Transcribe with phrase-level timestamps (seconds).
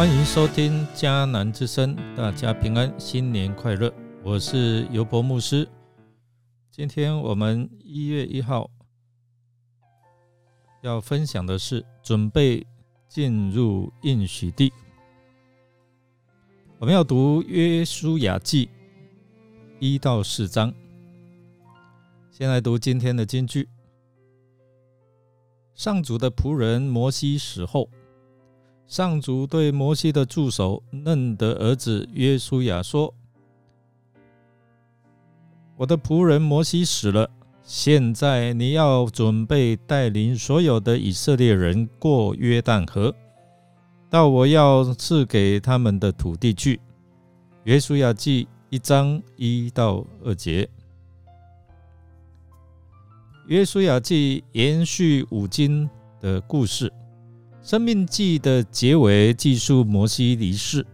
[0.00, 3.92] 欢迎收听迦南之声，大家平安，新年快乐！
[4.24, 5.68] 我是尤博牧师。
[6.70, 8.70] 今天我们一月一号
[10.80, 12.66] 要分享的是准备
[13.10, 14.72] 进入应许地。
[16.78, 18.70] 我们要读约书亚记
[19.80, 20.72] 一到四章。
[22.30, 23.68] 先来读今天的金句：
[25.74, 27.86] 上主的仆人摩西死后。
[28.90, 33.14] 上主对摩西的助手嫩的儿子约书亚说
[35.78, 37.30] ：“我的仆人摩西死了，
[37.62, 43.14] 现在你要准备带领所有的以色列人过约旦河，
[44.10, 46.80] 到我要赐给他们的土地去。”
[47.62, 50.68] 约书亚记一章一到二节。
[53.46, 55.88] 约书亚记延续五经
[56.20, 56.92] 的故事。
[57.62, 60.84] 生命记的结尾记述摩西离世，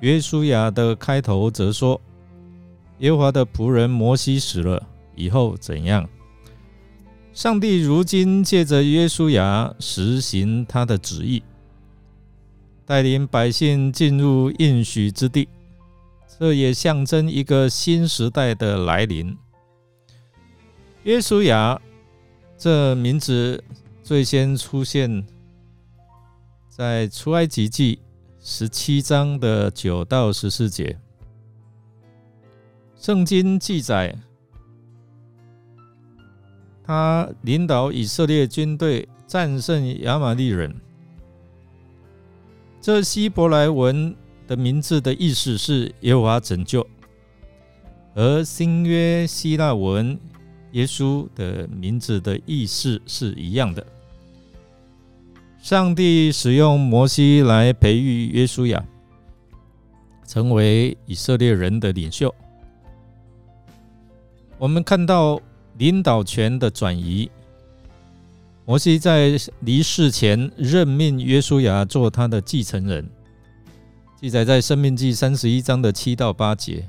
[0.00, 2.00] 约书亚的开头则说
[2.98, 6.06] 耶和华的仆人摩西死了以后怎样？
[7.32, 11.42] 上帝如今借着约书亚实行他的旨意，
[12.84, 15.48] 带领百姓进入应许之地，
[16.38, 19.36] 这也象征一个新时代的来临。
[21.04, 21.80] 约书亚
[22.58, 23.62] 这名字
[24.02, 25.24] 最先出现。
[26.76, 27.98] 在出埃及记
[28.38, 30.94] 十七章的九到十四节，
[33.00, 34.14] 圣经记载，
[36.84, 40.78] 他领导以色列军队战胜亚玛利人。
[42.78, 44.14] 这希伯来文
[44.46, 46.86] 的名字的意思是耶和华拯救，
[48.14, 50.20] 而新约希腊文
[50.72, 53.95] 耶稣的名字的意思是一样的。
[55.66, 58.84] 上帝使用摩西来培育约书亚，
[60.24, 62.32] 成为以色列人的领袖。
[64.58, 65.40] 我们看到
[65.78, 67.28] 领导权的转移。
[68.64, 73.04] 摩西在离世前任命约书亚做他的继承人，
[74.20, 76.88] 记载在《生命记》三十一章的七到八节。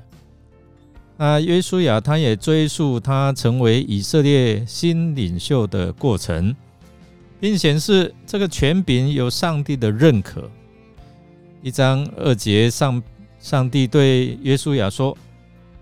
[1.16, 6.54] 那约书亚他也追溯他成为以色列新领袖的过程。
[7.40, 10.50] 并显示这个权柄有上帝的认可。
[11.62, 13.02] 一章二节上，
[13.38, 15.16] 上帝对约书亚说：“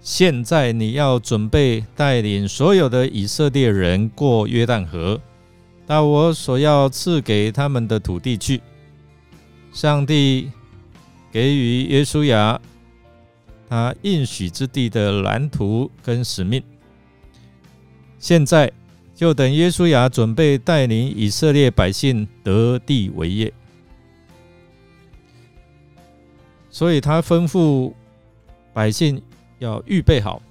[0.00, 5.21] 现在你要准备带领所有的以色列人过约旦河，
[5.87, 8.61] 到我所要赐给他们的土地去。”
[9.73, 10.50] 上帝
[11.31, 12.59] 给予约书亚
[13.69, 16.62] 他应许之地的蓝图跟使命。
[18.19, 18.71] 现在。
[19.16, 23.50] 就等耶稣亚准备带领以色列百姓得地为业，
[26.69, 27.94] 所以他吩咐
[28.75, 29.21] 百姓
[29.59, 30.43] 要预备好，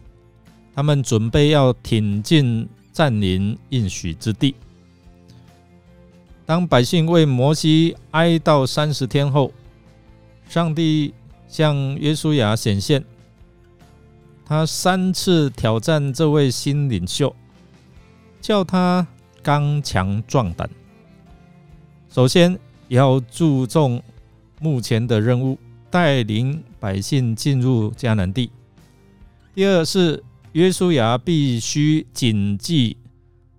[0.74, 4.56] 他们准备要挺进占领应许之地。
[6.44, 9.54] 当百姓为摩西哀悼三十天后，
[10.50, 11.14] 上帝
[11.48, 13.06] 向耶稣亚显现，
[14.44, 17.36] 他三次挑战这位新领袖。
[18.46, 19.08] 叫他
[19.42, 20.70] 刚强壮胆。
[22.08, 24.00] 首先要注重
[24.60, 25.58] 目前的任务，
[25.90, 28.52] 带领百姓进入迦南地。
[29.56, 32.98] 第二是约书亚必须谨记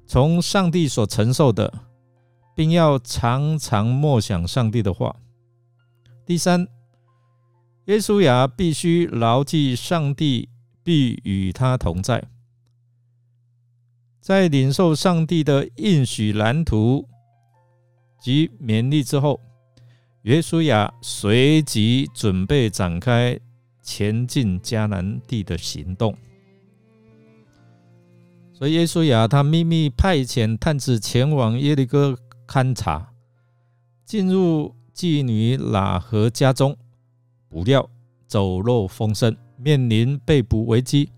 [0.07, 1.81] 从上帝所承受的，
[2.55, 5.17] 并要常常默想上帝的话。
[6.25, 6.69] 第三，
[7.87, 10.49] 约书亚必须牢记上帝
[10.85, 12.23] 必与他同在。
[14.27, 17.07] 在领受上帝的应许蓝图
[18.19, 19.41] 及勉励之后，
[20.23, 23.39] 约书亚随即准备展开
[23.85, 26.13] 前进迦南地的行动。
[28.53, 32.19] 所以，约书亚他秘密派遣探子前往耶利哥
[32.49, 33.13] 勘察，
[34.05, 36.77] 进入妓女喇合家中，
[37.49, 37.89] 不料
[38.27, 41.13] 走漏风声，面临被捕危机。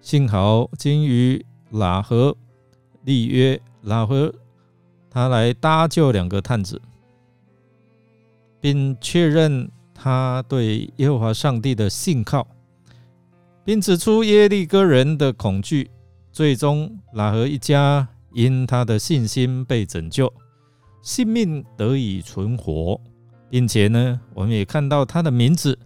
[0.00, 2.34] 幸好经与喇合。
[3.06, 4.30] 立约，然后
[5.08, 6.80] 他来搭救两个探子，
[8.60, 12.46] 并确认他对耶和华上帝的信靠，
[13.64, 15.88] 并指出耶利哥人的恐惧。
[16.32, 20.30] 最终，拉合一家因他的信心被拯救，
[21.00, 23.00] 性命得以存活，
[23.48, 25.78] 并且呢，我们也看到他的名字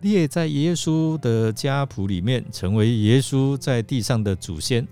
[0.00, 4.86] 列在耶稣的家谱里面，成为耶稣在地上的祖先。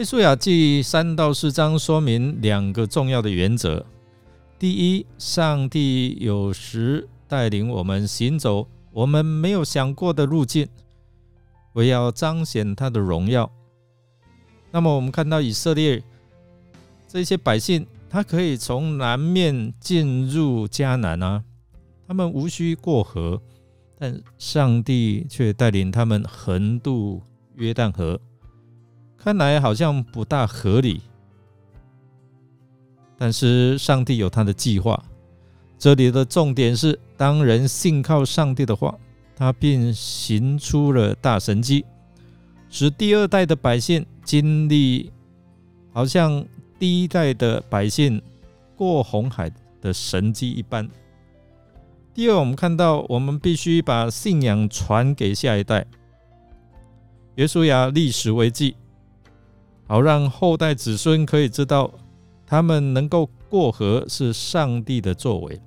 [0.00, 3.84] 约书亚记三到四章说明两个重要的原则：
[4.58, 10.66] 第一，上帝有时带领我们行走我们没有想过的路径，
[11.74, 13.52] 为要彰显他的荣耀。
[14.70, 16.02] 那么，我们看到以色列
[17.06, 21.44] 这些百姓，他可以从南面进入迦南啊，
[22.08, 23.38] 他们无需过河，
[23.98, 27.20] 但上帝却带领他们横渡
[27.56, 28.18] 约旦河，
[29.22, 31.02] 看来好像不大合理。
[33.18, 35.04] 但是上帝有他的计划，
[35.78, 38.98] 这里的重点是，当人信靠上帝的话，
[39.36, 41.84] 他便行出了大神迹，
[42.70, 45.12] 使第二代的百姓经历
[45.92, 46.42] 好像
[46.78, 48.22] 第一代的百姓
[48.74, 49.52] 过红海
[49.82, 50.88] 的神迹一般。
[52.14, 55.86] 第二，我们看到我们必须把信仰传给下一代，
[57.36, 58.74] 耶稣亚历史为记，
[59.90, 61.90] 好让后代子孙可以知道。
[62.46, 65.60] 他们能够过河是上帝的作为。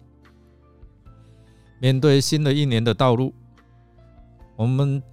[1.79, 3.33] 面对新的一年的道路，
[4.55, 5.03] 我们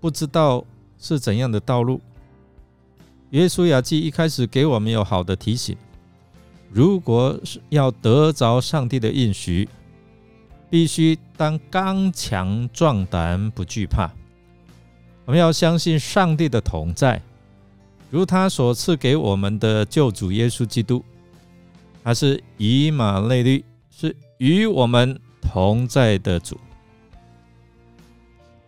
[0.00, 0.64] 不知道
[0.98, 2.00] 是怎样的道路。
[3.30, 5.76] 耶稣雅记一开始给我们有好的提醒：
[6.72, 9.68] 如果是要得着上帝的应许，
[10.68, 14.10] 必须当刚强壮胆，不惧怕。
[15.24, 17.20] 我们要相信上帝的同在，
[18.10, 21.04] 如他所赐给我们的救主耶稣基督。
[22.04, 26.56] 他是以马内利，是与我们同在的主。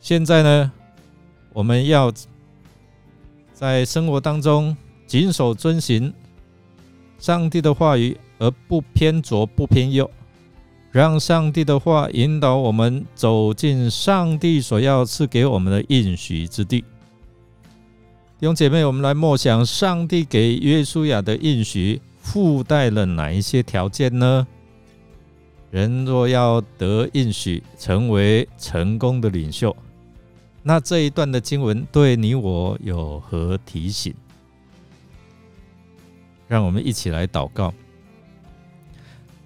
[0.00, 0.72] 现在呢，
[1.52, 2.12] 我们要
[3.52, 4.76] 在生活当中
[5.06, 6.12] 谨守遵行
[7.18, 10.10] 上帝的话语，而不偏左不偏右，
[10.90, 16.84] 让上帝的话引导我们走进上帝所要赐给我们的应许之地。
[18.40, 22.00] 弟兄姐妹，我们来默想上帝给约书亚的应许。
[22.22, 24.46] 附带了哪一些条件呢？
[25.72, 29.74] 人若要得应许，成为成功的领袖，
[30.62, 34.14] 那这一段的经文对你我有何提醒？
[36.46, 37.74] 让我们一起来祷告。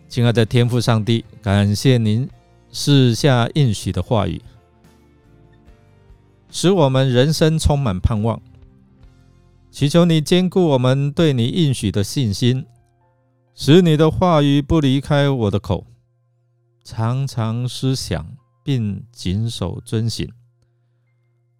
[0.07, 2.29] 亲爱的天父上帝，感谢您
[2.71, 4.43] 赐下应许的话语，
[6.51, 8.39] 使我们人生充满盼望。
[9.73, 12.67] 祈求你兼顾我们对你应许的信心。
[13.55, 15.87] 使你的话语不离开我的口，
[16.85, 20.31] 常常思想并谨守遵行，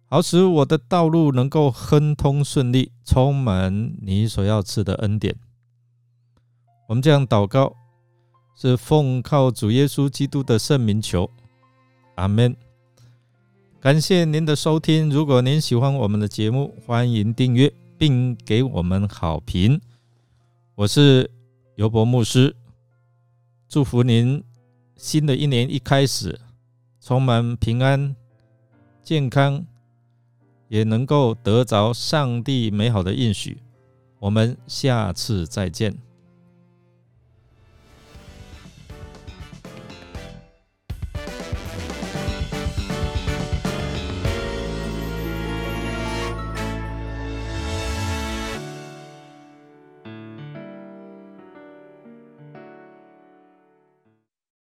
[0.05, 5.35] 好使我的道路能够亨通顺利，充满你所要赐的恩典。
[6.87, 7.75] 我们这样祷告，
[8.55, 11.29] 是奉靠主耶稣基督的圣名求，
[12.15, 12.55] 阿门。
[13.79, 17.71] 感谢您的收听，如果您喜欢我们的节目，欢迎订阅
[18.03, 19.79] 并给我们好评。
[20.75, 21.31] 我是。
[21.75, 22.53] 尤伯牧师，
[23.69, 24.43] 祝福您
[24.97, 26.37] 新的一年一开始
[26.99, 28.13] 充满平安、
[29.01, 29.65] 健康，
[30.67, 33.57] 也能够得着上帝美好的应许。
[34.19, 35.97] 我们下次再见。